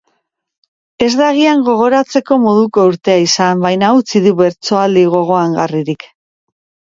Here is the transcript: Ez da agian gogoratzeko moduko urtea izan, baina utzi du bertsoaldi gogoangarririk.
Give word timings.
Ez 1.07 1.09
da 1.17 1.25
agian 1.33 1.59
gogoratzeko 1.67 2.37
moduko 2.45 2.85
urtea 2.93 3.19
izan, 3.25 3.61
baina 3.67 3.91
utzi 3.99 4.23
du 4.25 4.33
bertsoaldi 4.41 5.05
gogoangarririk. 5.19 6.09